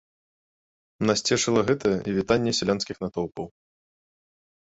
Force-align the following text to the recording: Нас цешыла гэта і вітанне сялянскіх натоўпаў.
Нас 1.09 1.19
цешыла 1.27 1.61
гэта 1.69 1.91
і 2.11 2.15
вітанне 2.17 2.51
сялянскіх 2.59 2.97
натоўпаў. 3.05 3.47